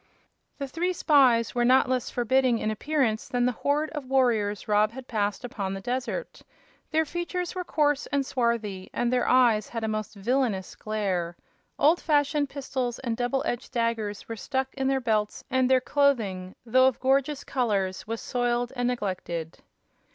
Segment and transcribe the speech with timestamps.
[0.57, 4.89] The three spies were not less forbidding in appearance than the horde of warriors Rob
[4.93, 6.41] had passed upon the desert.
[6.89, 11.37] Their features were coarse and swarthy, and their eyes had a most villainous glare.
[11.77, 16.55] Old fashioned pistols and double edged daggers were stuck in their belts and their clothing,
[16.65, 19.59] though of gorgeous colors, was soiled and neglected.